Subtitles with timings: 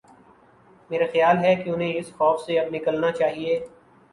[0.89, 3.59] میرا خیال ہے کہ انہیں اس خوف سے اب نکلنا چاہیے۔